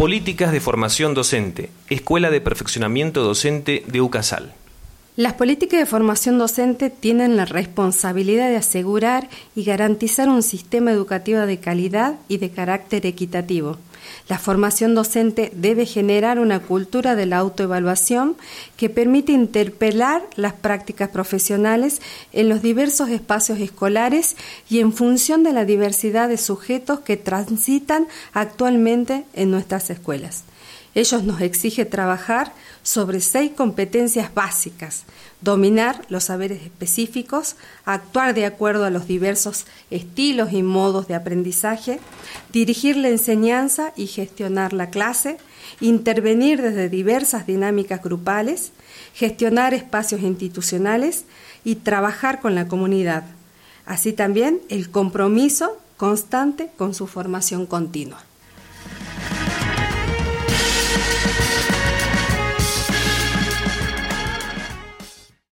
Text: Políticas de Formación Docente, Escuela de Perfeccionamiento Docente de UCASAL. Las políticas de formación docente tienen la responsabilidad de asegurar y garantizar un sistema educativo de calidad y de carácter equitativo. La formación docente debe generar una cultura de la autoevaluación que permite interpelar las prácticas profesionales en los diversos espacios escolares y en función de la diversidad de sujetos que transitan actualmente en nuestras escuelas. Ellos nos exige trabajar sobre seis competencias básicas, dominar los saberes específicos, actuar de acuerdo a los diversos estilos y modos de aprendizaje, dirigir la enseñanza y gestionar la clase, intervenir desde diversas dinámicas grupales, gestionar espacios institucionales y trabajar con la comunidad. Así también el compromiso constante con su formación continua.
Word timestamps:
Políticas 0.00 0.50
de 0.50 0.60
Formación 0.60 1.12
Docente, 1.12 1.68
Escuela 1.90 2.30
de 2.30 2.40
Perfeccionamiento 2.40 3.22
Docente 3.22 3.84
de 3.86 4.00
UCASAL. 4.00 4.54
Las 5.14 5.34
políticas 5.34 5.78
de 5.78 5.84
formación 5.84 6.38
docente 6.38 6.88
tienen 6.88 7.36
la 7.36 7.44
responsabilidad 7.44 8.48
de 8.48 8.56
asegurar 8.56 9.28
y 9.54 9.64
garantizar 9.64 10.30
un 10.30 10.42
sistema 10.42 10.90
educativo 10.90 11.40
de 11.40 11.60
calidad 11.60 12.18
y 12.28 12.38
de 12.38 12.48
carácter 12.48 13.04
equitativo. 13.04 13.76
La 14.28 14.38
formación 14.38 14.94
docente 14.94 15.50
debe 15.54 15.86
generar 15.86 16.38
una 16.38 16.60
cultura 16.60 17.14
de 17.14 17.26
la 17.26 17.38
autoevaluación 17.38 18.36
que 18.76 18.90
permite 18.90 19.32
interpelar 19.32 20.22
las 20.36 20.52
prácticas 20.52 21.08
profesionales 21.08 22.00
en 22.32 22.48
los 22.48 22.62
diversos 22.62 23.08
espacios 23.08 23.58
escolares 23.60 24.36
y 24.68 24.80
en 24.80 24.92
función 24.92 25.42
de 25.42 25.52
la 25.52 25.64
diversidad 25.64 26.28
de 26.28 26.38
sujetos 26.38 27.00
que 27.00 27.16
transitan 27.16 28.06
actualmente 28.32 29.24
en 29.34 29.50
nuestras 29.50 29.90
escuelas. 29.90 30.44
Ellos 30.94 31.22
nos 31.22 31.40
exige 31.40 31.84
trabajar 31.84 32.52
sobre 32.82 33.20
seis 33.20 33.52
competencias 33.56 34.34
básicas, 34.34 35.04
dominar 35.40 36.02
los 36.08 36.24
saberes 36.24 36.62
específicos, 36.62 37.54
actuar 37.84 38.34
de 38.34 38.44
acuerdo 38.44 38.84
a 38.84 38.90
los 38.90 39.06
diversos 39.06 39.66
estilos 39.90 40.52
y 40.52 40.64
modos 40.64 41.06
de 41.06 41.14
aprendizaje, 41.14 42.00
dirigir 42.52 42.96
la 42.96 43.08
enseñanza 43.08 43.92
y 43.96 44.06
gestionar 44.06 44.72
la 44.72 44.90
clase, 44.90 45.38
intervenir 45.80 46.62
desde 46.62 46.88
diversas 46.88 47.46
dinámicas 47.46 48.02
grupales, 48.02 48.72
gestionar 49.14 49.74
espacios 49.74 50.22
institucionales 50.22 51.24
y 51.64 51.76
trabajar 51.76 52.40
con 52.40 52.54
la 52.54 52.68
comunidad. 52.68 53.24
Así 53.86 54.12
también 54.12 54.60
el 54.68 54.90
compromiso 54.90 55.76
constante 55.96 56.70
con 56.76 56.94
su 56.94 57.06
formación 57.06 57.66
continua. 57.66 58.24